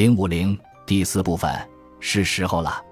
[0.00, 1.54] 零五零第四部分
[2.00, 2.82] 是时候了。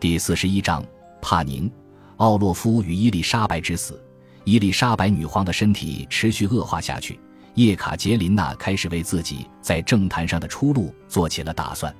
[0.00, 0.82] 第四十一章：
[1.20, 1.70] 帕宁、
[2.16, 4.02] 奥洛夫与伊丽莎白之死。
[4.44, 7.20] 伊丽莎白女皇的身体持续恶化下去，
[7.56, 11.94] 叶卡捷琳娜开始为自己在政坛上的出路做起了打算。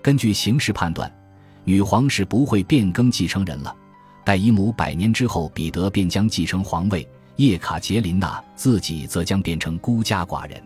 [0.00, 1.14] 根据形势判断，
[1.64, 3.76] 女皇是不会变更继承人了。
[4.24, 7.06] 待伊姆百年之后，彼得便将继承皇位，
[7.36, 10.58] 叶卡捷琳娜自己则将变成孤家寡人。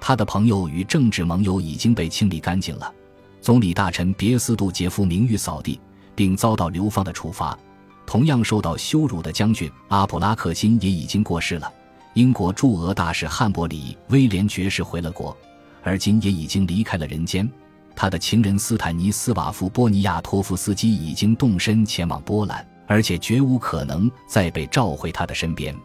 [0.00, 2.92] 他的朋友与政治盟友已经被清理干净了，
[3.40, 5.80] 总理大臣别斯杜杰夫名誉扫地，
[6.14, 7.58] 并遭到流放的处罚。
[8.06, 11.70] 同样受到羞辱的将军阿普拉克辛也已经过世了。
[12.14, 15.36] 英国驻俄大使汉伯里威廉爵士回了国，
[15.82, 17.48] 而今也已经离开了人间。
[17.94, 25.76] 他的情人斯坦尼斯瓦夫波尼亚托夫斯基已经动身前往波兰，而且绝无可能再被召回他的身边。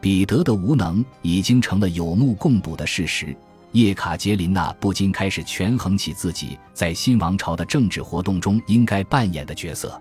[0.00, 3.36] 彼得的无能已经成了有目共睹的事实。
[3.72, 10.00] 叶卡捷琳娜不禁开始权衡起自己在新王朝的政治活动中应该扮演的角色。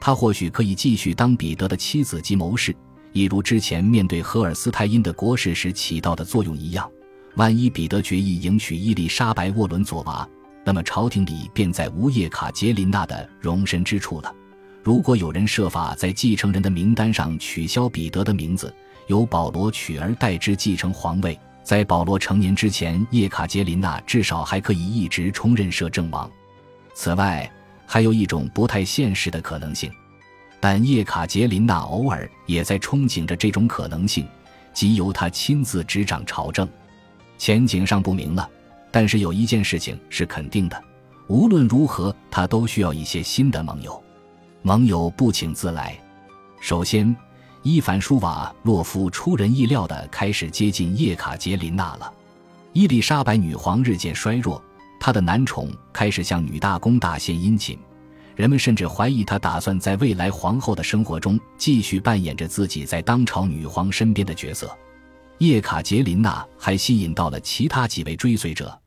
[0.00, 2.74] 她或许可以继续当彼得的妻子及谋士，
[3.12, 6.90] 一如之前面对荷尔斯泰因的国事时起到的作用一样。
[7.36, 10.28] 万一彼得决意迎娶伊丽莎白·沃伦佐娃，
[10.64, 14.34] 那么朝廷里便再无叶卡捷琳娜的容身之处了。
[14.82, 18.74] 如果有人设法在继承人的名单上取消彼得的名字，
[19.06, 21.38] 由保罗取而代之继承皇位。
[21.64, 26.30] 在保罗成年之前，叶卡捷琳娜至少还可以一直充任摄政王。
[26.92, 27.50] 此外，
[27.86, 29.90] 还有一种不太现实的可能性，
[30.60, 34.28] 但叶卡捷琳娜偶尔也在憧憬着这种可能性，
[34.74, 36.68] 即由她亲自执掌朝政。
[37.38, 38.46] 前景尚不明了，
[38.90, 40.84] 但是有一件事情是肯定的：
[41.28, 44.00] 无论如何，她都需要一些新的盟友。
[44.60, 45.98] 盟友不请自来。
[46.60, 47.16] 首先。
[47.64, 52.12] 伊凡舒瓦洛夫出人意料地开始接近叶卡捷琳娜了。
[52.74, 54.62] 伊丽莎白女皇日渐衰弱，
[55.00, 57.78] 她的男宠开始向女大公大献殷勤，
[58.36, 64.70] 人们甚至怀疑她打算在未来皇后的生活中继续扮演着自己在当朝女皇身边的角色。
[65.38, 68.78] 叶卡捷琳娜还吸引到了其他几位追随者，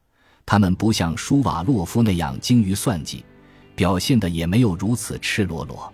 [0.46, 3.26] 他们不像舒瓦洛夫那样精于算计，
[3.74, 5.92] 表现的也没有如此赤裸裸。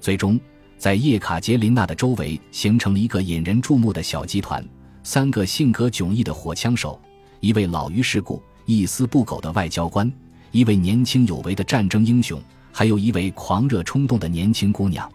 [0.00, 0.40] 最终。
[0.76, 4.62] 在叶卡捷琳娜的周围形成了一个引人注目的小集团：
[5.02, 7.00] 三个性格迥异的火枪手，
[7.40, 10.12] 一位老于世故、一丝不苟的外交官，
[10.50, 15.10] 一位年轻有为的战争英雄，还有一位狂热冲动的年轻姑娘。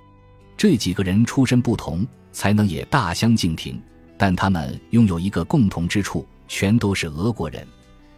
[0.58, 3.80] 这几个人出身不同，才能也大相径庭，
[4.18, 7.66] 但他们拥有一个共同之处，全都是俄国人。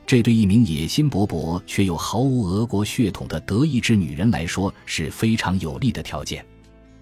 [0.08, 6.46] 这对一名野心勃勃却又毫无俄国血统的德意志女人来说是非常有利的条件。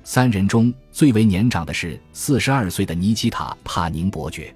[0.03, 4.53] 三人中最为年长的是四十二岁的尼基塔·帕宁伯爵。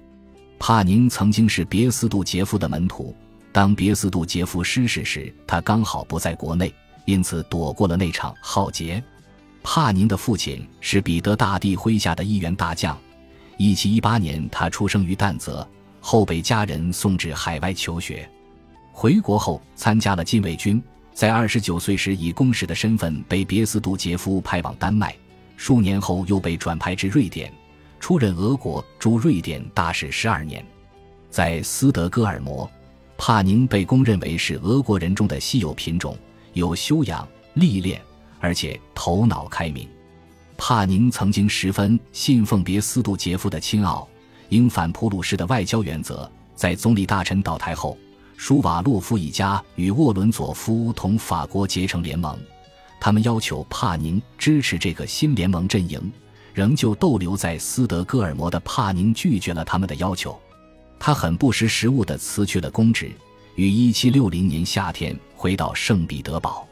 [0.58, 3.14] 帕宁曾经是别斯杜杰夫的门徒，
[3.52, 6.72] 当别斯杜杰夫失势时，他刚好不在国内，
[7.04, 9.02] 因此躲过了那场浩劫。
[9.62, 12.98] 帕宁的父亲是彼得大帝麾下的一员大将。
[13.56, 15.66] 一七一八年，他出生于淡泽，
[16.00, 18.28] 后被家人送至海外求学。
[18.90, 25.14] 回国后，参加了禁卫军，在二十九岁时以公使的身份被别斯杜杰夫派往丹麦。
[25.56, 27.52] 数年后，又被转派至瑞典，
[28.00, 30.64] 出任俄国驻瑞典大使十二年。
[31.30, 32.70] 在斯德哥尔摩，
[33.16, 36.16] 帕宁被公认为是俄国人中的稀有品种，
[36.52, 38.00] 有修养、历练，
[38.40, 39.88] 而且头脑开明。
[40.56, 44.06] 帕宁曾经十分信奉别斯杜杰夫的亲奥
[44.50, 46.30] 英反普鲁士的外交原则。
[46.54, 47.98] 在总理大臣倒台后，
[48.36, 52.38] 舒瓦洛夫一家与沃伦佐夫同法国结成联盟。
[53.04, 56.10] 他们要求帕宁支持这个新联盟阵营，
[56.54, 60.40] 仍旧逗留在斯德哥尔摩的帕宁拒绝了他们的要求。
[60.98, 63.12] 他很不识时务地辞去了公职，
[63.56, 66.66] 于1760年夏天回到圣彼得堡。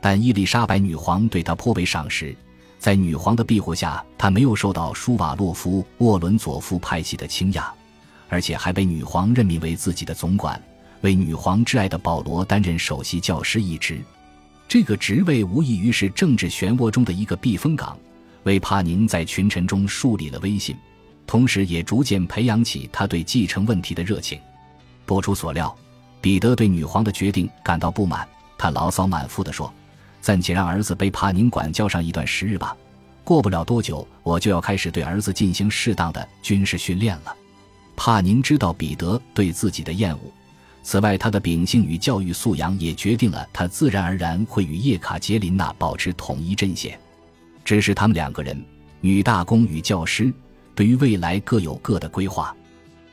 [0.00, 2.34] 但伊丽莎白女皇对他颇为赏识，
[2.78, 7.70] 在女皇的庇护下，他没有受到舒瓦洛夫、沃伦佐夫派系的倾轧，
[8.30, 10.58] 而且还被女皇任命为自己的总管，
[11.02, 14.00] 为女皇挚爱的保罗担任首席教师一职。
[14.68, 17.96] 这个职位无异于是政治漩涡中的一个避风港，
[18.42, 20.76] 为帕宁在群臣中树立了威信，
[21.26, 24.38] 同时也逐渐培养起他对继承问题的热情。
[25.04, 25.74] 不出所料，
[26.20, 28.26] 彼得对女皇的决定感到不满，
[28.58, 29.72] 他牢骚满腹地说
[30.20, 32.76] ：“暂且让儿子被帕宁管教上一段时日吧，
[33.22, 37.34] 过不了多久，我就要开始对儿子进行适当的军事训练了。”
[37.96, 40.20] 帕宁知道彼得对自己的厌恶。
[40.88, 46.96] 此外，他的秉性与教育素养也决定了他自然而然会与叶卡捷琳娜保持统一阵线。
[47.64, 48.64] 只是他们两个人，
[49.00, 50.32] 女大公与教师，
[50.76, 52.54] 对于未来各有各的规划。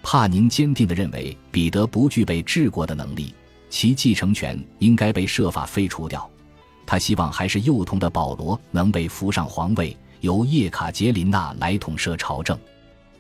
[0.04, 3.34] 帕宁坚定地认为彼得不具备治国的能力，
[3.72, 6.30] 其继承权应该被设法废除掉。
[6.86, 12.56] 他希望还是幼童的保罗能被扶上皇位，由叶卡捷琳娜来统摄朝政。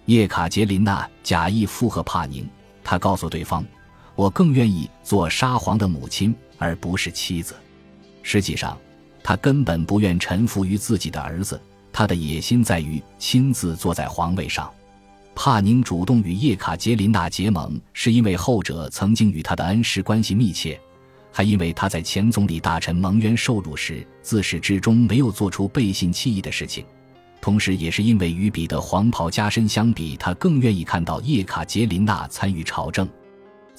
[0.06, 2.48] 叶卡捷琳娜假意附和帕宁，
[2.84, 3.66] 他告诉对方
[4.16, 7.56] ：“我更愿意做沙皇的母亲，而不是妻子。”
[8.22, 8.78] 实际上，
[9.24, 11.60] 他根本不愿臣服于自己的儿子，
[11.92, 14.72] 他的野心在于亲自坐在皇位上。
[15.36, 20.80] 帕宁主动与叶卡捷琳娜结盟，是因为后者曾经与他的恩师关系密切。
[21.32, 26.86] 还因为他在前总理大臣蒙冤受辱时，自始至终没有做出背信弃义的事情，
[27.42, 33.10] 同时也是因为与彼得黄袍加身相比，他更愿意看到叶卡捷琳娜参与朝政。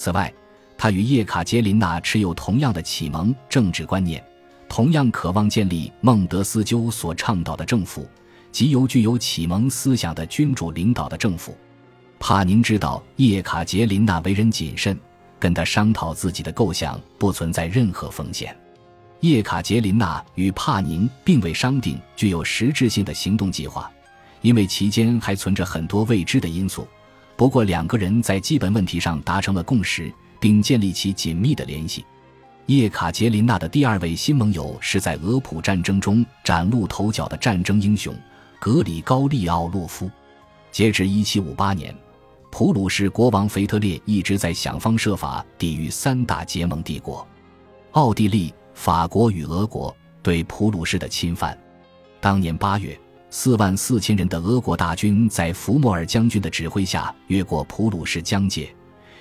[0.04, 0.30] 此外，
[0.76, 4.22] 他与叶卡捷琳娜持有同样的启蒙政治观念，
[4.68, 8.06] 同样渴望建立孟德斯鸠所倡导的政府，
[8.52, 11.56] 即由具有启蒙思想的君主领导的政府。
[12.18, 14.94] 帕宁知道叶卡捷琳娜为人谨慎。
[15.40, 18.54] 跟他商讨自己的构想不存在任何风险。
[19.20, 23.90] 叶卡捷琳娜与帕宁并未商定具有实质性的行动计划，
[24.42, 26.86] 因为其间还存着很多未知的因素。
[27.36, 32.04] 不过，两个人在基本问题上达成了共识，并建立起紧密的联系。
[32.66, 38.14] 叶卡捷琳娜的第二位新盟友是在俄普战争中崭露头角的战争英雄
[38.58, 40.10] 格里高利奥洛夫。
[40.70, 41.94] 截至1758年。
[42.56, 47.26] 普鲁士国王腓特烈一直在想方设法抵御三大结盟帝国——
[47.90, 49.92] 奥地利、法国与俄国
[50.22, 51.58] 对普鲁士的侵犯。
[52.20, 52.96] 当年八月，
[53.36, 58.72] 四万四千人的俄国大军在福莫尔将军的指挥下越过普鲁士疆界，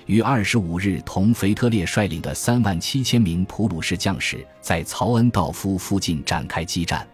[0.06, 7.04] 于二十五日同腓特烈率领的三万七千名普鲁士将士在曹恩道夫附近展开激战。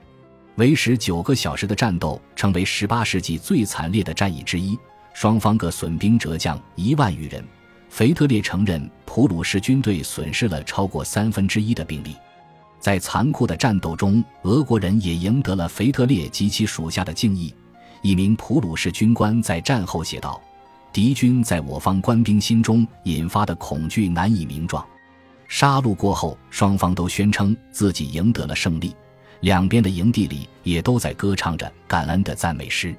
[0.57, 4.79] 为时九个小时的战斗成为十八世纪最惨烈的战役之一。
[5.15, 7.43] 双方各损兵折将一万余人。
[7.89, 12.15] 腓特烈承认普鲁士军队损失了超过三分之一的兵力。
[12.81, 17.55] 在残酷的战斗中，俄国人也赢得了腓特烈及其属下的敬意。
[18.03, 20.41] 一名普鲁士军官在战后写道
[20.91, 24.85] ：“敌军在我方官兵心中引发的恐惧难以名状。”
[25.47, 28.97] 杀戮过后，双方都宣称自己赢得了胜利。
[29.41, 32.95] 两边的营地里也都在歌唱着感恩的赞美诗。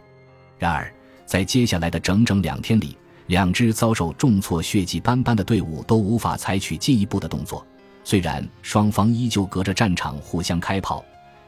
[0.60, 0.94] 然而，
[1.26, 2.96] 在接下来的整整两天里，
[3.28, 7.66] 两支遭受重挫、血迹斑斑的队伍都无法采取进一步的动作。
[8.04, 11.04] 虽然双方依旧隔着战场互相开炮，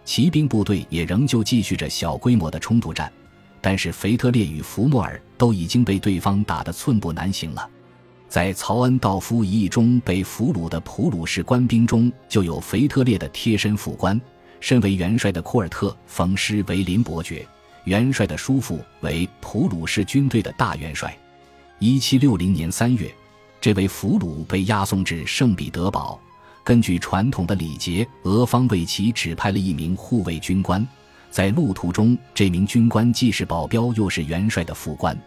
[0.06, 3.12] 骑兵部队也仍旧继续着小规模的冲突战，
[3.60, 7.70] 但是腓特烈与福莫尔都已经被对方打得寸步难行了。
[8.30, 14.20] 在曹恩道夫一役中被俘虏的普鲁士官兵中，就有腓特烈的贴身副官，
[14.60, 17.46] 身为元帅的库尔特·冯·施维林伯爵。
[17.86, 21.16] 元帅的叔父为普鲁士军队的大元帅。
[21.80, 23.14] 一七六零年三月，
[23.60, 26.20] 这位俘虏被押送至圣彼得堡。
[26.64, 30.86] 根据传统的礼节，俄方为其指派了一名护卫军官。
[31.30, 35.18] 在路途中，这名军官既是保镖，又是元帅的副官。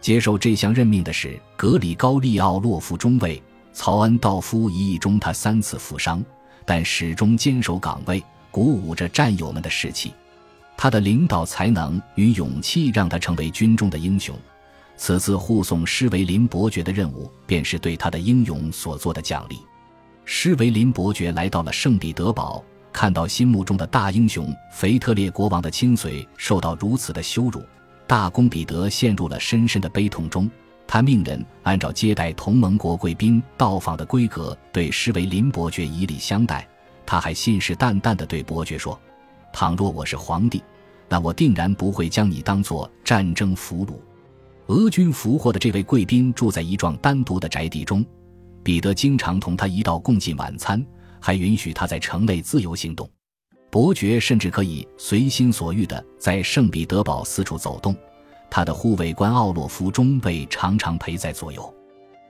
[0.00, 3.42] 接受这项任命的是格里高利奥洛夫中尉。
[3.72, 6.24] 曹恩道夫一役中，他三次负伤，
[6.64, 10.12] 但始终坚守岗位，鼓舞着战友们的士气。
[10.76, 14.36] 他的领导才能与勇气让他成为军中的英雄。
[14.96, 19.58] 此次护送施维林伯爵的任务，便是对他的英勇所做的奖励。
[20.30, 27.64] 施维林伯爵来到了圣彼得堡，看到心目中的大英雄腓特烈国王的亲随受到如此的羞辱，
[28.06, 30.48] 大公彼得陷入了深深的悲痛中。
[30.86, 36.68] 他命人按照接待同盟国贵宾到访的规格，对施维林伯爵以礼相待。
[37.06, 39.00] 他还信誓旦旦地对伯爵说。
[39.50, 40.62] 倘若我是皇帝，
[41.08, 43.94] 那我定然不会将你当作战争俘虏。
[44.66, 48.04] 俄军俘获的这位贵宾住在一幢单独的宅邸中，
[48.62, 50.84] 彼得经常同他一道共进晚餐，
[51.20, 53.08] 还允许他在城内自由行动。
[53.70, 57.94] 伯爵甚至可以随心所欲地在圣彼得堡四处走动，
[58.50, 61.74] 他的护卫官奥洛夫中尉常常陪在左右。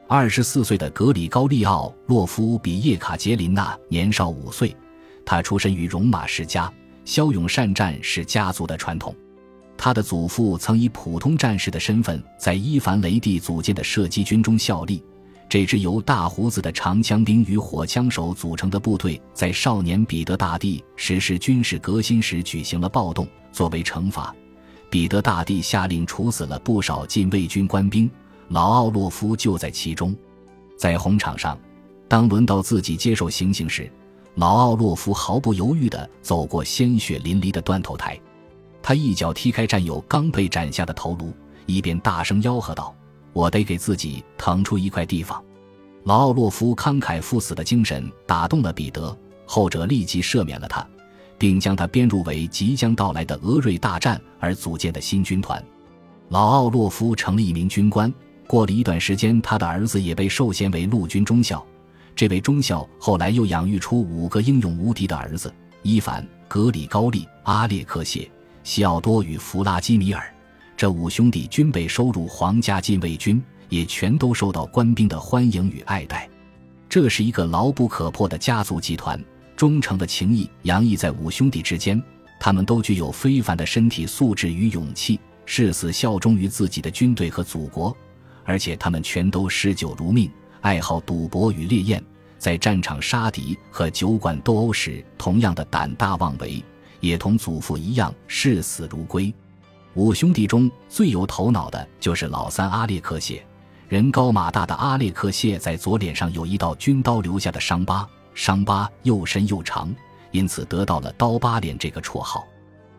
[0.08, 4.75] 二十四岁的格里高利奥洛夫比叶卡捷琳娜年少五岁，
[5.25, 6.73] 他出身于戎马世家。
[7.04, 9.14] 骁勇善战是家族的传统。
[9.78, 15.02] 他的祖父曾以普通战士的身份在伊凡雷帝组建的射击军中效力。
[15.49, 23.26] 这支由大胡子的长枪兵与火枪手组成的部队，在少年彼得大帝实施军事革新时举行了暴动。
[23.50, 24.35] 作为惩罚，
[24.90, 28.09] 彼得大帝下令处死了不少禁卫军官兵，
[28.49, 30.14] 老奥洛夫就在其中。
[30.76, 31.59] 在红场上，
[32.07, 33.90] 当轮到自己接受行刑时，
[34.35, 38.21] 老奥洛夫毫不犹豫地走过鲜血淋漓的断头台，
[38.83, 41.33] 他一脚踢开战友刚被斩下的头颅，
[41.64, 42.95] 一边大声吆喝道
[43.38, 45.40] ：“我得给自己腾出一块地方！”
[46.02, 49.16] 老奥洛夫慷慨赴死的精神打动了彼得，
[49.47, 50.85] 后者立即赦免了他，
[51.38, 55.62] 并将他编入为即将到来的俄瑞大战而组建的新军团。
[56.30, 58.12] 老奥洛夫成了一名军官。
[58.49, 61.64] 过了一段时间，他的儿子也被授衔为陆军中校。
[62.16, 68.28] 这位中校后来又养育出五个英勇无敌的儿子：伊凡、格里高利、阿列克谢、
[68.64, 70.35] 西奥多与弗拉基米尔。
[70.78, 76.30] 这五兄弟均被收入皇家禁卫军，也全都受到官兵的欢迎与爱戴。
[76.88, 79.20] 这是一个牢不可破的家族集团，
[79.56, 82.00] 忠诚的情谊洋溢在五兄弟之间。
[82.38, 87.92] 他们都具有非凡的身体素质与勇气，誓死效忠于自己的军队和祖国。
[88.44, 90.30] 而且他们全都嗜酒如命，
[90.61, 92.00] 爱好赌博与烈焰，
[92.38, 96.62] 在战场杀敌和酒馆斗殴时同样的胆大妄为，
[97.00, 99.35] 也同祖父一样视死如归。
[99.95, 103.45] 五兄弟中最有头脑的就是老三阿列克谢，
[103.88, 109.92] 人高马大的阿列克谢在左脸上有一道军刀留下的伤疤，伤疤又深又长，
[110.30, 112.47] 因此得到了“刀疤脸”这个绰号。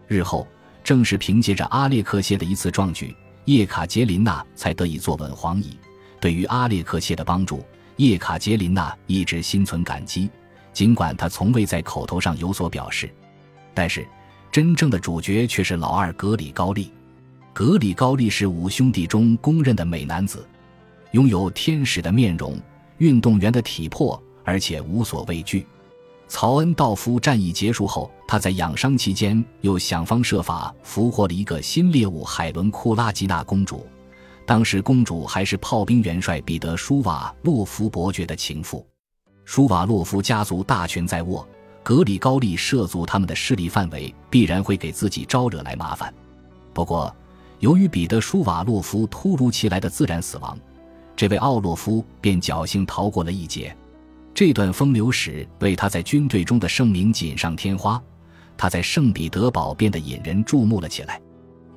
[0.07, 0.45] 日后
[0.83, 3.15] 正是凭借着阿列克谢的一次壮举。
[3.45, 5.75] 叶卡捷琳娜才得以坐稳皇椅。
[6.19, 7.63] 对于阿列克谢的帮助，
[7.95, 10.29] 叶卡捷琳娜一直心存感激，
[10.71, 13.09] 尽管她从未在口头上有所表示。
[13.73, 14.05] 但是，
[14.51, 16.91] 真正的主角却是老二格里高利。
[17.53, 20.47] 格里高利是五兄弟中公认的美男子，
[21.11, 22.57] 拥有天使的面容、
[22.99, 25.65] 运动员的体魄，而且无所畏惧。
[26.27, 33.85] 曹恩道夫战役结束后，他在养伤期间又想方设法俘获了一个新猎物——海伦库拉吉娜公主。
[34.45, 38.85] 当时，公主还是炮兵元帅彼得舒瓦洛夫伯爵的情妇。
[39.43, 41.47] 舒瓦洛夫家族大权在握，
[41.89, 46.13] 格里高利涉足他们的势力范围，必然会给自己招惹来麻烦。
[46.71, 47.11] 不过，
[47.61, 50.55] 由于彼得舒瓦洛夫突如其来的自然死亡，
[51.15, 53.75] 这位奥洛夫便侥幸逃过了一劫。
[54.35, 57.99] 这段风流史为他在军队中的盛名锦上添花，
[58.55, 61.19] 他在圣彼得堡变得引人注目了起来。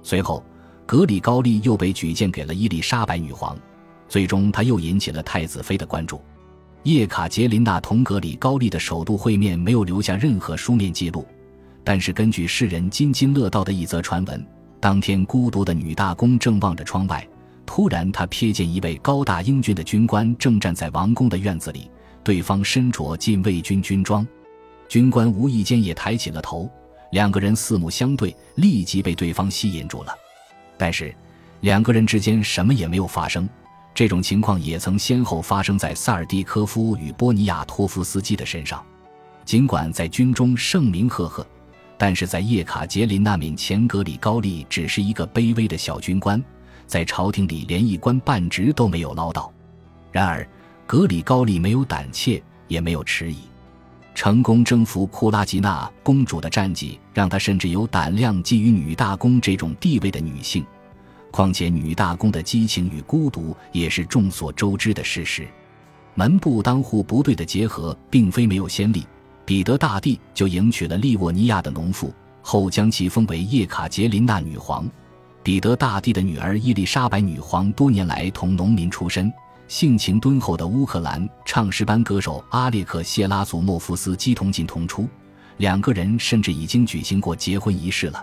[0.02, 0.44] 随后，
[0.84, 3.56] 格里高利又被举荐给了伊丽莎白女皇，
[4.10, 6.20] 最终他又引起了太子妃的关注。
[6.84, 11.24] 叶卡捷琳娜同格里高利的首度会面没有留下任何书面记录，
[11.84, 14.44] 但是根据世人津津乐道的一则传闻，
[14.80, 17.24] 当天孤独的女大公正望着窗外，
[17.64, 21.88] 突然她瞥见一位高大英俊的军官正站在王宫的院子里。
[22.24, 24.24] 对方身着禁卫军军装，
[24.88, 26.70] 军官无意间也抬起了头，
[27.10, 30.14] 两个人四目相对，立即被对方吸引住了。
[30.76, 31.12] 但是，
[31.62, 33.48] 两个人之间什么也没有发生。
[33.94, 38.82] 这种情况也曾先后发生在萨尔蒂科夫与波尼亚托夫斯基的身上。
[39.44, 41.46] 尽管在军中盛名赫赫，
[41.98, 46.42] 但是在叶卡捷琳娜面前，格里高利只是一个卑微的小军官，
[46.86, 49.52] 在朝廷里连一官半职都没有捞到。
[50.10, 50.48] 然而，
[50.86, 53.38] 格里高利没有胆怯，也没有迟疑，
[54.14, 60.64] 成功征服库拉吉娜公主的战绩让他甚至有胆量觊觎女大公这种地位的女性。
[61.32, 65.48] 况且女大公的激情与孤独也是众所周知的事实。
[66.14, 69.04] 门不当户不对的结合并非没有先例，
[69.44, 74.88] 彼得大帝就迎娶了利沃尼亚的农妇，后将其封为叶卡捷琳娜女皇。
[75.42, 79.32] 彼得大帝的女儿伊丽莎白女皇多年来同农民出身。
[79.68, 85.08] 性情敦厚的乌克兰唱诗班歌手阿列克谢拉祖莫夫斯基同进同出，
[85.56, 88.22] 两个人甚至已经举行过结婚仪式了。